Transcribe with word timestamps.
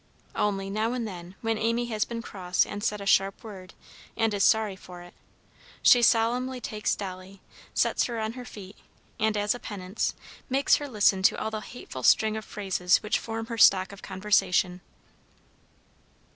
Only, 0.35 0.71
now 0.71 0.93
and 0.93 1.07
then, 1.07 1.35
when 1.41 1.59
Amy 1.59 1.85
has 1.93 2.05
been 2.05 2.23
cross 2.23 2.65
and 2.65 2.83
said 2.83 3.01
a 3.01 3.05
sharp 3.05 3.43
word, 3.43 3.75
and 4.17 4.33
is 4.33 4.43
sorry 4.43 4.75
for 4.75 5.03
it, 5.03 5.13
she 5.83 6.01
solemnly 6.01 6.59
takes 6.59 6.95
Dolly, 6.95 7.39
sets 7.75 8.05
her 8.05 8.19
on 8.19 8.33
her 8.33 8.43
feet, 8.43 8.77
and, 9.19 9.37
as 9.37 9.53
a 9.53 9.59
penance, 9.59 10.15
makes 10.49 10.77
herself 10.77 10.93
listen 10.93 11.21
to 11.21 11.37
all 11.39 11.51
the 11.51 11.61
hateful 11.61 12.01
string 12.01 12.35
of 12.35 12.45
phrases 12.45 12.97
which 13.03 13.19
form 13.19 13.45
her 13.45 13.59
stock 13.59 13.91
of 13.91 14.01
conversation. 14.01 14.81